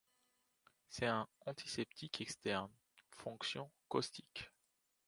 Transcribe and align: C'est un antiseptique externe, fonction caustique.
C'est 0.89 1.05
un 1.05 1.27
antiseptique 1.45 2.21
externe, 2.21 2.71
fonction 3.11 3.69
caustique. 3.87 4.49